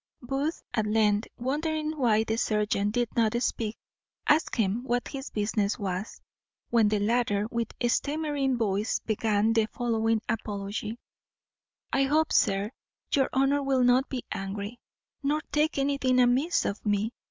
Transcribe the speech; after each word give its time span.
Booth 0.23 0.63
at 0.73 0.87
length, 0.87 1.27
wondering 1.37 1.91
that 1.91 2.25
the 2.25 2.35
serjeant 2.35 2.91
did 2.95 3.15
not 3.15 3.39
speak, 3.39 3.77
asked 4.25 4.55
him, 4.55 4.83
What 4.83 5.09
his 5.09 5.29
business 5.29 5.77
was? 5.77 6.19
when 6.71 6.87
the 6.87 6.97
latter 6.97 7.45
with 7.51 7.71
a 7.79 7.87
stammering 7.87 8.57
voice 8.57 8.97
began 9.01 9.53
the 9.53 9.67
following 9.67 10.19
apology: 10.27 10.97
"I 11.93 12.05
hope, 12.05 12.33
sir, 12.33 12.71
your 13.13 13.29
honour 13.31 13.61
will 13.61 13.83
not 13.83 14.09
be 14.09 14.25
angry, 14.31 14.79
nor 15.21 15.39
take 15.51 15.77
anything 15.77 16.19
amiss 16.19 16.65
of 16.65 16.83
me. 16.83 17.13